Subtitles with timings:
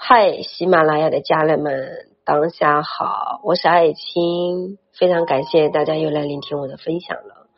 [0.00, 7.48] 嗨，喜马拉雅的家人们，当下好，我是爱青，非常感谢大家又来聆听我的分享了。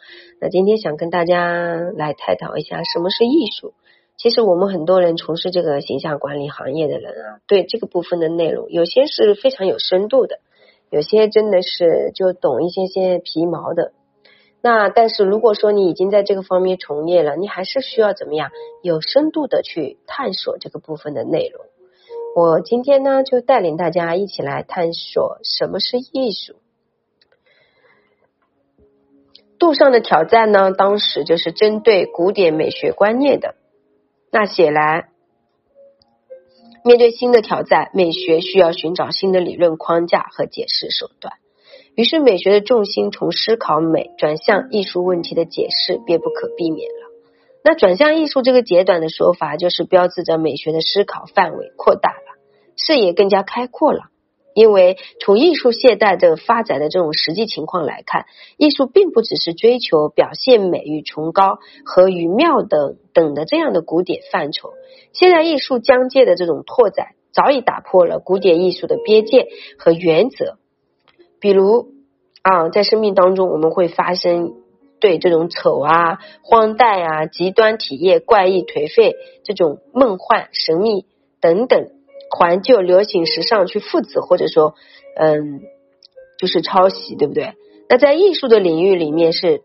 [0.40, 3.74] 那今天想跟大家来探讨一下什么是艺术。
[4.16, 10.40] 其实我们很多人从事这个形象管理行业的人啊，对这个部分的内容，有些是非常有深度的，
[10.88, 13.92] 有些真的是就懂一些些皮毛的。
[14.62, 18.50] 那但是如果说你已经在这个方面从业了，你还是需要怎么样
[18.82, 21.66] 有深度的去探索这个部分的内容。
[22.34, 26.54] 我今天呢就带领大家一起来探索什么是艺术。
[29.58, 33.56] 杜尚的挑战呢，当时就是针对古典美学观念的。
[34.30, 35.08] 那显然，
[36.84, 41.34] 面对新的挑战，美学需要寻找新的理论框架和解释手段。
[41.94, 46.88] 于是，美学的重心从思考美转向艺术问题的解释，便不可避免。
[47.62, 52.38] 那转向艺术这个简短的说法，就是标志着美学的思考范围扩大了，
[52.76, 54.04] 视野更加开阔了。
[54.52, 58.26] 因为从艺术现代的发展的这种实际情况来看，
[58.56, 64.70] 艺术并不只是追求表现美与崇高和与妙等等的这样的古典范畴。
[65.12, 69.46] 现代艺术疆界的这种拓展，早已打破了古典艺术的边界
[69.78, 70.58] 和原则。
[71.38, 71.92] 比如
[72.42, 74.54] 啊，在生命当中，我们会发生
[75.00, 81.06] 对这种丑啊、荒诞啊、极端体验、怪异、颓废这种梦幻、神秘
[81.40, 81.88] 等等
[82.38, 84.74] 怀旧、流行、时尚去复制，或者说
[85.16, 85.62] 嗯，
[86.38, 87.54] 就是抄袭，对不对？
[87.88, 89.62] 那在艺术的领域里面是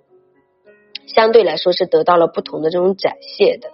[1.05, 3.69] 相对来说是得到了不同的这种展现的。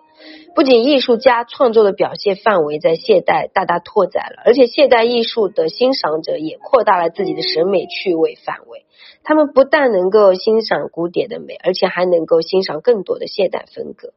[0.53, 8.85] 不仅艺术家创作的表现范围在现代大大拓展了，而且现代艺术的欣赏者也扩大了自己的审美趣味范围。
[9.23, 14.13] 他们不但能够欣赏古典的美，而且还能够欣赏更多的现代风格。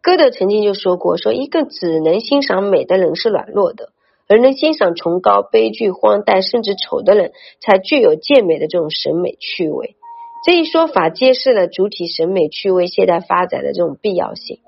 [0.00, 3.90] 歌德曾经就说过：“说一个只能欣赏美的人是软弱的，
[4.28, 9.96] 而能欣赏崇高、悲剧、荒诞甚至丑的人，才具有健美的这种审美趣味。”
[10.44, 14.58] 这一说法揭示了主体审美趣味现代发展的这种必要性。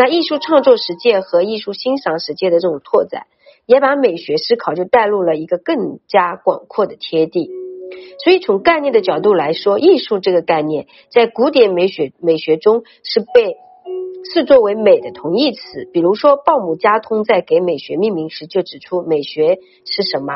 [0.00, 3.26] 那艺术创作实践和艺术欣赏实践的这种拓展，
[3.66, 7.50] 也把美学思考就带入了一个更加广阔的天地。
[8.24, 13.58] 所以从概念的角度来说，艺术这个概念在古典美学美学中是被
[14.32, 15.86] 视作为美的同义词。
[15.92, 20.32] 比如说，鲍姆加通在给美学命名时就指出，美学是什么？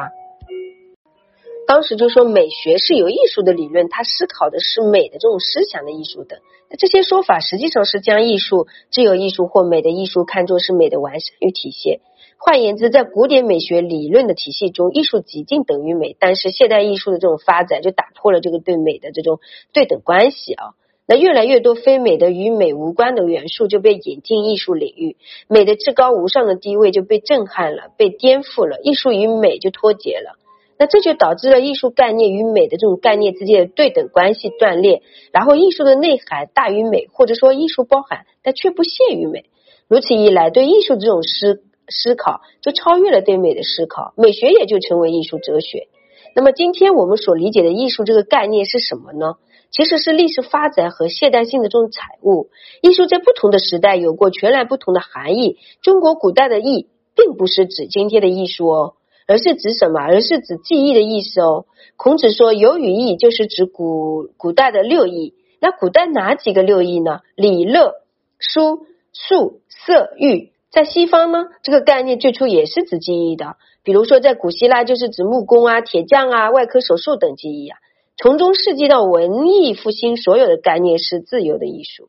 [1.67, 6.41] 当时就说美学是有艺术的理论，它思考的是美的这种思想的艺术的。
[6.69, 12.01] 那这些说法实际上是将艺术、自由艺术或美的艺术看作是美的完善与体现。
[12.37, 16.15] 换言之，在古典美学理论的体系中，艺术极近等于美。
[16.19, 19.41] 但是现代艺术的这种发展就打破了这个对美的这种
[19.73, 20.75] 对等关系啊。
[21.07, 25.17] 那越来越多非美的与美无关的元素就被引进艺术领域，
[25.49, 30.39] 美的至高无上的地位就被震撼了、被颠覆了，艺术与美就脱节了。
[30.79, 35.03] 那这就导致了艺术概念与美的这种概念之间的对等关系断裂，
[35.33, 39.45] 然后艺术的内涵大于美，或者说艺术包含但却不限于美。
[39.89, 45.89] 如此一来，对艺术这种思思考就超越了对美的思考，美学也就成为艺术哲学。
[46.35, 49.37] 那么今天我们所理解的艺术这个概念是什么呢？
[49.71, 52.49] 其实是历史发展和现代性的这种产物。
[52.81, 55.59] 艺术在不同的时代有过全然不同的含义。
[55.83, 58.95] 中国古代的艺，并不是指今天的艺术哦。
[59.27, 60.01] 而是指什么？
[60.01, 61.67] 而是指记忆的意思哦。
[61.97, 65.35] 孔子说有语义，就是指古古代的六艺。
[65.61, 67.21] 那古代哪几个六艺呢？
[67.37, 67.95] 礼、乐、
[68.39, 70.53] 书、数、色、欲。
[70.71, 73.57] 在西方呢，这个概念最初也是指记忆的。
[73.83, 77.79] 比如说在古希腊，就是指木工啊、铁匠啊、外科手术等技艺啊。
[78.17, 82.09] 从中世纪到文艺复兴，所有的概念是自由的艺术。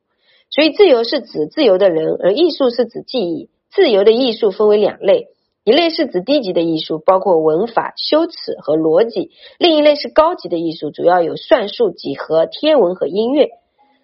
[0.49, 3.49] 所以自由是指自由的人，而艺术是指记忆。
[3.71, 5.27] 自由的艺术分为两类。
[5.65, 13.49] 一类是指低级的艺术，包括文法、修辞和逻辑；另一类是高级的艺术，主要有算术、几何、天文和音乐。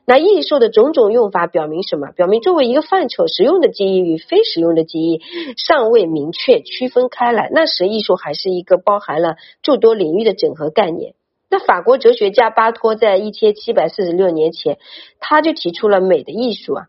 [0.04, 2.08] 那艺术的种种用法表明什么？
[2.16, 5.22] 表明作为一个范畴，实用的记忆与非实用的记忆
[5.56, 7.52] 尚未明确区分开来。
[7.54, 11.14] 那时，艺术还是一个包含了诸多领域的整合概念。
[11.48, 14.80] 那法国哲学家巴托在一千七百四十六年前，
[15.20, 16.86] 他就提出了美的艺术啊。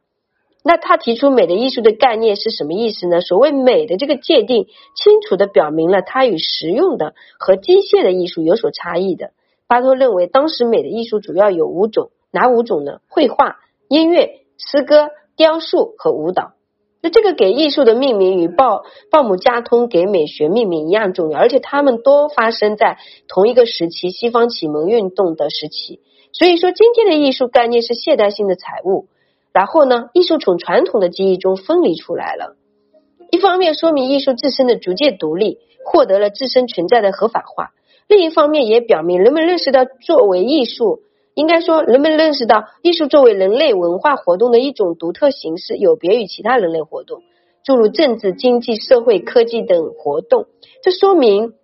[0.65, 3.21] 那他提出美的艺术的概念是什么意思呢？
[3.21, 9.33] 所谓美的这个界定，清楚的表明了它与实用的和机械的艺术有所差异的。
[9.67, 13.01] 巴托认为，当时美的艺术主要有五种，哪五种呢？
[13.09, 13.57] 绘画、
[13.89, 16.53] 音乐、诗歌、雕塑和舞蹈。
[17.03, 26.01] 那这个给艺术的命名与鲍鲍姆加通给美学命名一样重要，而且他们都发生在同一个时期——西方启蒙运动的时期。
[26.33, 29.09] 所以说，今天的艺术概念是现代性的产物。
[29.53, 32.57] 然后呢，艺术从传统的记忆中分离出来了。
[33.31, 37.73] 一方面说明艺术自身的逐渐独立，获得了自身存在的合法化；
[38.09, 41.01] 另一方面也表明人们认识到作为艺术，
[41.35, 47.23] 应该说人们认识到艺术作为人类文化活动的一种独特形式，有别于其他人类活动，
[47.65, 50.47] 诸如政治、经济、社会、科技等活动。
[50.83, 51.55] 这说明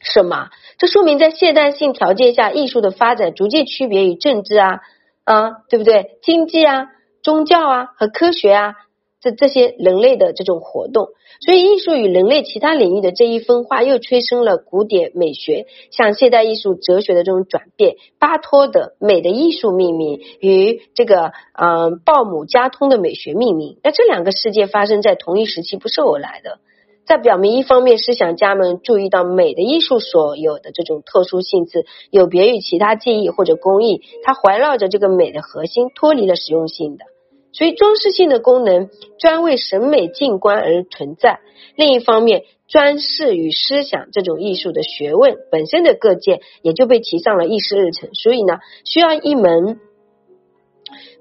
[0.00, 0.48] 什么？
[0.78, 4.80] 这说明在现代性条件下，艺术的发展逐渐区别于政治啊
[5.24, 6.18] 啊，对不对？
[6.22, 6.88] 经济啊。
[7.26, 8.74] 宗教啊和科学啊，
[9.20, 11.08] 这这些人类的这种活动，
[11.44, 17.96] 所以艺术与人类其他领域的这一分化，又催生了古典美学向现代艺术哲学的这种转变。
[18.20, 26.60] 巴托的美的艺术命名与这个嗯鲍姆加通的美学命名，那这两个世界发生在同一时期，不是偶然的。
[27.08, 37.04] 在表明，一方面，思想家们注意到美的艺术所有的这种特殊性质，有别于其他技艺或者工艺，它环绕着这个美的核心，脱离了实用性的。
[37.56, 41.40] 所以装饰性的功能专为审美静观而存在。
[41.74, 48.10] 另一方面，装饰与思想这种艺术的学问本身的各界也就被提上了议事日程。
[48.12, 49.80] 所以呢，需要一门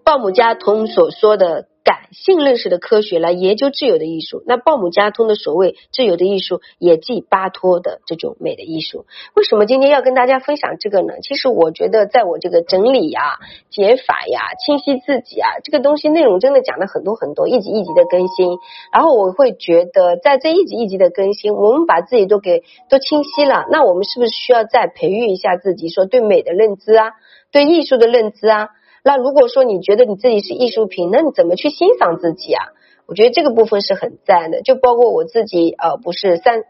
[0.04, 1.68] 鲍姆加通所说的。
[2.16, 9.06] 性认识的科学来研究自由的艺术，那鲍姆加通的所谓自由的艺术，也即巴托的这种美的艺术。
[9.36, 11.16] 为什么今天要跟大家分享这个呢？
[11.22, 13.40] 其实我觉得，在我这个整理呀、
[13.70, 18.58] 解法呀、清晰自己啊，这个东西内容真的讲了很多很多，一集一集的更新。
[18.92, 27.12] 然后我会觉得，在这一集一集的更新，我们把自己都给都清晰了，那我们是不是需要再培育一下自己，说对美的认知啊，
[27.52, 28.70] 对艺术的认知啊？
[29.06, 32.66] 那如果说你觉得你自己是艺术品，那你怎么去欣赏自己啊？
[33.06, 34.64] 我觉得这个部分是很赞的。
[34.64, 36.64] 就包括我自己，呃，不是三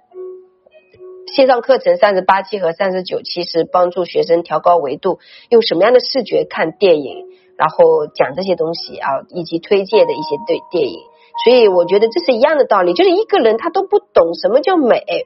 [1.34, 11.00] 线上课程三十八期和三十九期是帮助学生调高维度，用什么样的视觉看电影，然后讲这些东西啊，以及推荐的一些对电影。
[11.46, 15.26] 所以我觉得这是一样的道理，就是一个人他都不懂什么叫美，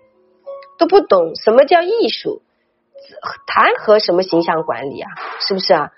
[0.78, 2.44] 都不懂什么叫艺术，
[3.48, 5.10] 谈何什么形象管理啊？
[5.48, 5.92] 是不是啊？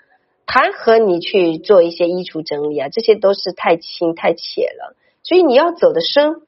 [0.46, 2.88] 谈何你去做一些衣橱整理啊？
[2.88, 4.96] 这些都是太轻太浅了。
[5.22, 6.42] 所以你要走的深，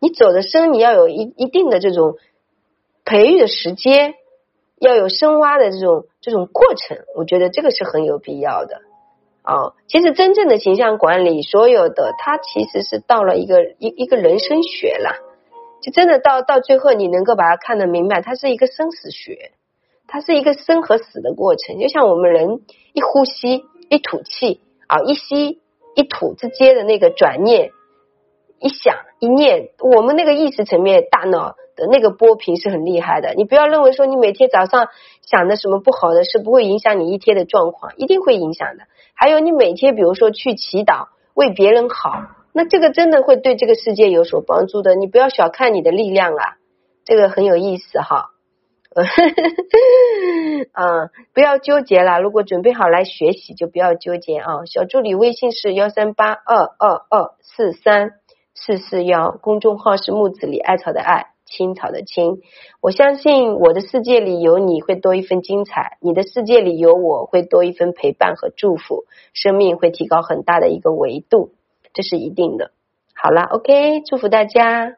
[0.00, 2.16] 你走的深，你要有一一定的这种
[3.04, 4.14] 培育的时间，
[4.80, 6.98] 要有深挖的这种这种过程。
[7.14, 8.80] 我觉得这个是很有必要的
[9.42, 9.74] 啊。
[9.86, 15.14] 其实真正的形象管理，所有的它其实是到了一个一一个人生学了，
[15.82, 19.52] 就真的到到最后你能够把它看得明白，它是一个生死学。
[20.08, 22.60] 它是一个生和死的过程，就像我们人
[22.92, 25.60] 一呼吸一吐气啊，一吸
[25.94, 27.70] 一吐之间的那个转念，
[28.60, 33.34] 一想一念，我们那个意识层面大脑的那个波频是很厉害的。
[33.34, 34.88] 你不要认为说你每天早上
[35.22, 38.84] 想的什么不好的事不会影响你一天的状况，一定会影响的。
[39.14, 42.22] 还有你每天比如说去祈祷为别人好，
[42.52, 44.94] 那这个真的会对这个世界有所帮助的。
[44.94, 46.56] 你不要小看你的力量啊，
[47.04, 48.30] 这个很有意思哈。
[49.02, 49.08] 呵
[50.72, 52.20] 呵，啊，不要纠结了。
[52.20, 54.64] 如果准备好来学习，就不要纠结啊。
[54.66, 58.12] 小助理微信是幺三八二二二四三
[58.54, 62.40] 四四幺，公众号是木子李艾草的艾，青草的青。
[62.80, 69.04] 我相信我的世界里有你会多一份精彩，你的世界里有我会多一份陪伴和祝福，
[69.34, 71.52] 生命会提高很大的一个维度，
[71.92, 72.70] 这是一定的。
[73.14, 74.96] 好了，OK，祝福大家。